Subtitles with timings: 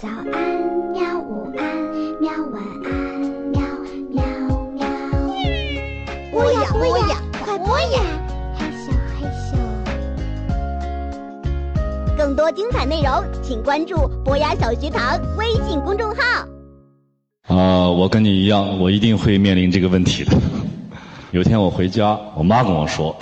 [0.00, 0.24] 早安
[0.94, 1.76] 喵，午安
[2.22, 2.90] 喵，晚安
[3.50, 3.60] 喵
[4.08, 4.24] 喵
[4.72, 4.80] 喵。
[6.32, 8.00] 播呀播呀，快播呀！
[8.56, 8.88] 嘿咻
[9.20, 9.52] 嘿咻。
[12.16, 16.22] 更多精彩内容，请关注博雅小学堂微信公众号。
[17.54, 20.34] 啊、我跟你一样，我一定会面临这个问题的。
[21.32, 23.14] 有天我回家，我妈跟我说，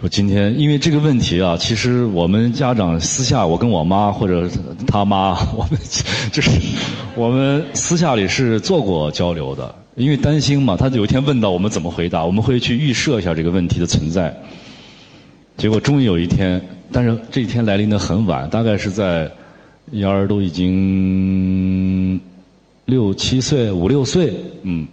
[0.00, 4.48] 说今天因为这个问题啊，其实我们家长私下，我跟我妈或者
[4.86, 5.78] 他妈， 我们
[6.32, 6.50] 就是
[7.14, 14.34] 我们私下里是做过交流的，因为担心嘛，他有一天问到我们怎么回答，我们会去预设一下这个问题的存在。
[15.58, 16.58] 结果终于有一天，
[16.90, 19.30] 但是这一天来临的很晚，大概是在
[19.90, 22.18] 幺儿都已经
[22.86, 24.32] 六七岁、五六岁，
[24.62, 24.88] 嗯，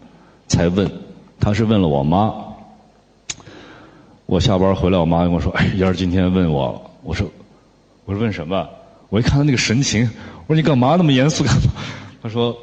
[0.50, 0.86] 才问。
[1.40, 2.34] 他是问了我妈。
[4.28, 7.26] 我下班回来，我妈跟我说：“哎，幺儿今天问我。”我说
[8.04, 8.68] ：“我说问什么？”
[9.10, 10.04] 我一看他那个神情，
[10.48, 11.72] 我说：“你干嘛那么严肃干嘛？”
[12.22, 12.56] 他说：“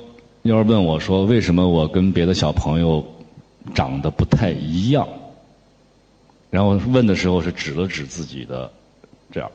[0.44, 3.02] 幺儿问我说，为什么我跟别的小朋友
[3.74, 5.08] 长得不太一样？”
[6.50, 8.70] 然后问的时候是指了指自己的，
[9.32, 9.50] 这样。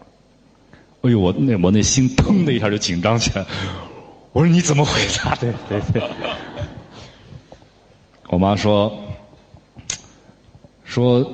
[1.04, 3.46] 哎呦，我那我那心腾的一下就紧张起来。
[4.34, 5.36] 我说你怎么回答？
[5.36, 6.02] 对对对。
[8.30, 8.92] 我妈说
[10.84, 11.32] 说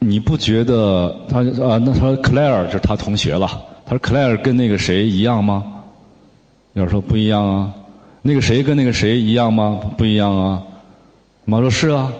[0.00, 1.78] 你不觉得他啊？
[1.84, 3.48] 那他 Claire 就是他同学了。
[3.84, 5.64] 他说 Claire 跟那个谁一样吗？
[6.74, 7.74] 要说不一样啊。
[8.22, 9.80] 那个谁跟那个谁一样吗？
[9.96, 10.62] 不一样啊。
[11.44, 12.12] 妈说是啊。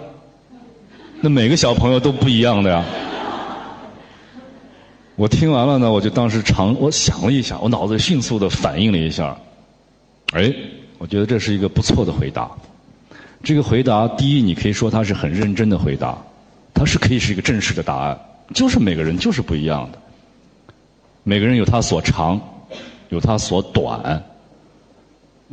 [1.21, 2.83] 那每个小朋友都不一样的呀。
[5.15, 9.37] 我听完了呢，我就当时长，我想了一下，我脑子迅速的反应了一下，
[10.31, 10.53] 哎，
[10.97, 12.49] 我觉得这是一个不错的回答。
[13.43, 16.17] 这个回答，第一，你可以说他是很认真的回答，
[16.79, 18.17] 它是可以是一个正式的答案，
[18.53, 19.99] 就是每个人就是不一样的，
[21.23, 22.39] 每个人有他所长，
[23.09, 24.23] 有他所短。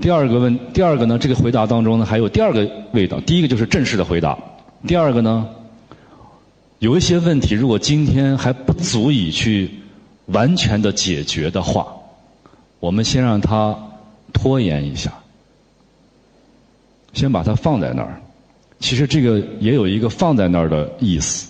[0.00, 3.18] 第二个问，第二个呢，这个回答当中呢，还有第二个味道。
[3.22, 4.38] 第一个就是正式的回答，
[4.86, 5.48] 第二个呢。
[6.78, 9.68] 有一些问题，如果今天还不足以去
[10.26, 11.88] 完全的解决的话，
[12.78, 13.76] 我们先让它
[14.32, 15.12] 拖延一下，
[17.14, 18.20] 先把它放在那儿。
[18.78, 21.48] 其实这个也有一个放在那儿的意思，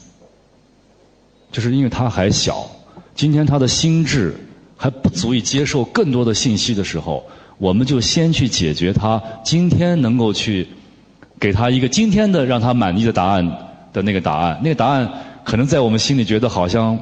[1.53, 2.69] 就是因为他还小，
[3.14, 4.34] 今天他的心智
[4.76, 7.25] 还不足以接受更多的信息的时候，
[7.59, 10.66] 我们就先去解决他今天能够去
[11.38, 13.62] 给他一个今天的让他满意的答案。
[13.93, 15.10] 的那个答案，那个答案
[15.43, 16.98] 可能在我们心里觉得好像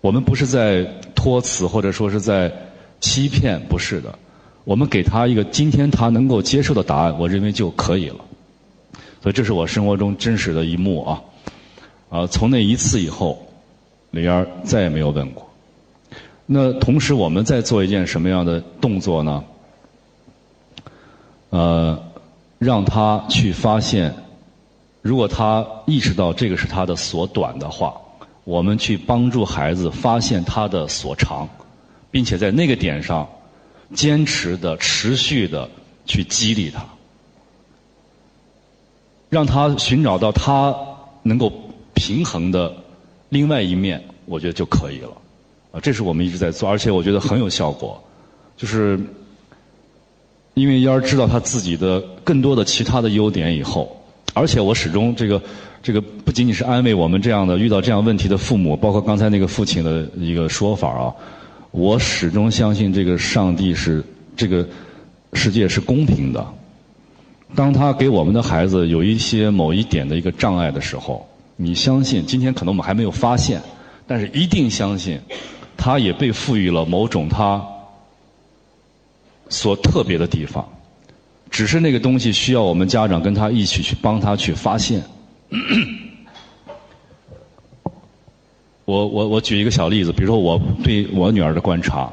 [0.00, 0.82] 我们不是在
[1.14, 2.50] 托词，或者说是在
[2.98, 4.18] 欺骗，不是的。
[4.64, 8.16] 我们给他一个今天他能够接受的答案，我认为就可以了。
[9.24, 11.22] 所以这是我生活中真实的一幕啊！
[12.10, 13.48] 啊，从那一次以后，
[14.10, 15.50] 李嫣再也没有问过。
[16.44, 19.42] 那同时我们在做一件什么样的动作呢？
[21.48, 21.98] 呃，
[22.58, 24.14] 让他去发现。
[25.00, 27.98] 如果他意识到这个是他的所短的话，
[28.44, 31.48] 我们去帮助孩子发现他的所长，
[32.10, 33.26] 并且在那个点上
[33.94, 35.66] 坚持的、持续的
[36.04, 36.84] 去激励他，
[39.34, 40.72] 让他寻找到他
[41.24, 41.52] 能够
[41.92, 42.72] 平衡的
[43.30, 45.10] 另外一面，我觉得就可以了。
[45.72, 48.00] 啊，这是我们一直在做，而且我觉得很有效果。
[48.56, 48.96] 就是
[50.54, 54.00] 因为燕儿知道他自己的更多的其他的优点以后。
[54.34, 55.42] 而且我始终这个
[55.82, 61.12] 这个不仅仅是安慰我们这样的遇到这样问题的父母，包括刚才那个父亲的一个说法啊，
[61.72, 64.00] 我始终相信这个上帝是
[64.36, 64.64] 这个
[65.32, 66.46] 世界是公平的。
[67.54, 71.26] 当他给我们的孩子有一些某一点的一个障碍的时候，
[71.56, 73.62] 你相信今天可能我们还没有发现，
[74.06, 75.20] 但是一定相信，
[75.76, 77.64] 他也被赋予了某种他
[79.48, 80.68] 所特别的地方。
[81.50, 85.00] 只是那个东西需要我们家长跟他一起去帮他去发现。
[88.84, 92.12] 我我我举一个小例子，比如说我对我女儿的观察，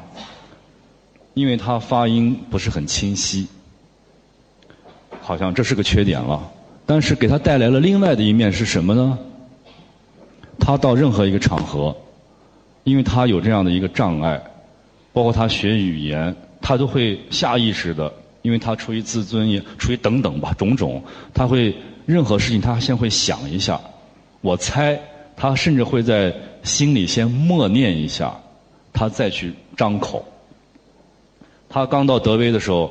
[1.34, 3.48] 因为她发音不是很清晰，
[5.22, 6.50] 好像这是个缺点了。
[6.84, 9.18] 但是给他带来了另外的一面是什么呢？
[10.58, 11.96] 他到任何一个场合，
[12.84, 14.42] 因为他有这样的一个障碍，
[15.12, 18.12] 包括他学语言，他都会下意识的。
[18.42, 21.00] 因为他出于自尊，也出于等等吧，种种，
[21.32, 21.72] 他会
[22.04, 23.80] 任何事情他先会想一下。
[24.40, 25.00] 我猜
[25.36, 26.34] 他甚至会在
[26.64, 28.36] 心里先默念一下，
[28.92, 30.24] 他再去张口。
[31.68, 32.90] 他刚到德威的时候，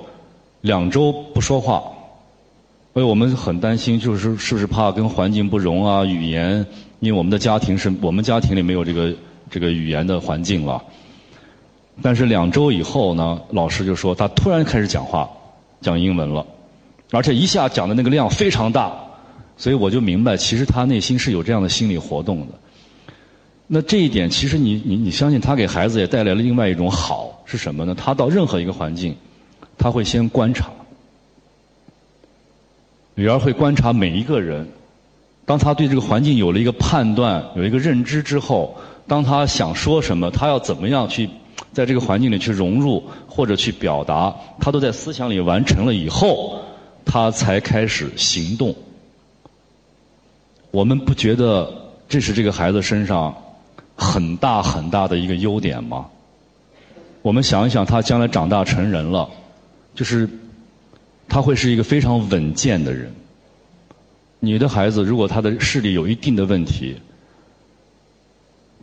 [0.62, 1.83] 两周不说话，
[2.94, 6.04] 所以我们很担心，就是是不是怕跟环境不融啊？
[6.04, 6.66] 语言，
[7.00, 9.14] 因为我们的家庭是我们家庭里没有这个
[9.50, 10.84] 这个语言的环境了。
[12.02, 15.30] 但是两周以后呢，老师就说他突然开始讲话，
[15.80, 16.46] 讲英文了，
[17.12, 18.92] 而且一下讲的那个量非常大，
[19.56, 22.48] 所以我就明白，其实他内心是有这样的心理活动的。
[23.68, 27.96] 那这一点，其实你你你相信，他给孩子也带来了另外一种好是什么呢？
[27.96, 29.16] 他到任何一个环境，
[29.78, 30.70] 他会先观察，
[33.21, 34.68] 女儿会观察每一个人。
[35.45, 38.75] 当她对这个环境有了一个判断、有一个认知之后，
[39.06, 41.29] 当她想说什么，她要怎么样去
[41.71, 46.63] 在这个环境里去融入或者去表达，她都在思想里完成了以后，
[47.06, 48.73] 她才开始行动。
[50.71, 51.71] 我们不觉得
[52.09, 53.35] 这是这个孩子身上
[53.95, 56.07] 很大很大的一个优点吗？
[57.21, 59.29] 我们想一想，他将来长大成人了，
[59.94, 60.27] 就是
[61.31, 63.10] 他会是一个非常稳健的人。
[64.42, 66.94] 你的孩子如果他的视力有一定的问题，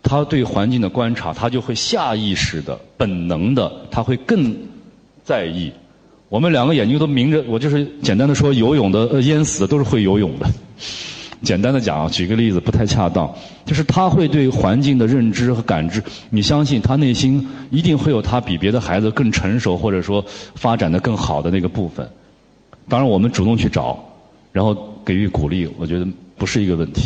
[0.03, 4.57] 他对环境的观察，他就会下意识的、本能的，他会更
[5.23, 5.71] 在意。
[6.31, 10.47] 我们两个眼睛都明着，我就是简单的说，游泳的、呃淹死的都是会游泳的。
[11.43, 13.31] 简单的讲啊，举个例子不太恰当，
[13.67, 20.25] 就是他会对环境的认知和感知，你相信他内心一定会有他比别的孩子更成熟或者说
[20.55, 22.09] 发展的更好的那个部分。
[22.89, 23.99] 当然，我们主动去找，
[24.53, 24.77] 然后。
[25.09, 26.07] 给予鼓励，我觉得
[26.37, 27.01] 不是一个问题。